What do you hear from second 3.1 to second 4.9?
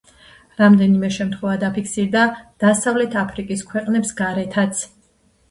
აფრიკის ქვეყნებს გარეთაც.